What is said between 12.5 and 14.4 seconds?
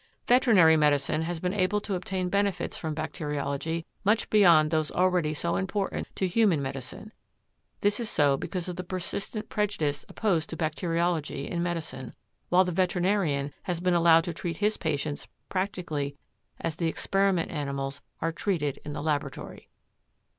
the veterinarian has been allowed to